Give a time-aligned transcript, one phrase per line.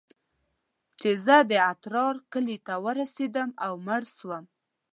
[0.99, 4.45] چې زه د اترار کلي ته ورسېدم او مړ سوم.